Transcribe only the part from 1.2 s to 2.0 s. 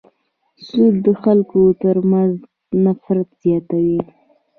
خلکو تر